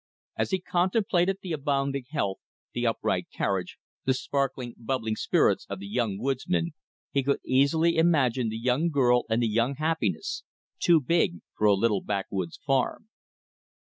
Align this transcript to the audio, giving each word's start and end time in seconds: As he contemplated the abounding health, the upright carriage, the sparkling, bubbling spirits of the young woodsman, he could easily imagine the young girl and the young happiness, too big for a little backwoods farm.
As 0.35 0.49
he 0.49 0.59
contemplated 0.59 1.37
the 1.43 1.51
abounding 1.51 2.05
health, 2.09 2.39
the 2.73 2.87
upright 2.87 3.27
carriage, 3.31 3.77
the 4.03 4.15
sparkling, 4.15 4.73
bubbling 4.75 5.15
spirits 5.15 5.67
of 5.69 5.77
the 5.77 5.85
young 5.85 6.17
woodsman, 6.17 6.73
he 7.11 7.21
could 7.21 7.39
easily 7.45 7.97
imagine 7.97 8.49
the 8.49 8.57
young 8.57 8.89
girl 8.89 9.25
and 9.29 9.43
the 9.43 9.47
young 9.47 9.75
happiness, 9.75 10.41
too 10.79 11.01
big 11.01 11.41
for 11.55 11.67
a 11.67 11.75
little 11.75 12.01
backwoods 12.01 12.57
farm. 12.65 13.09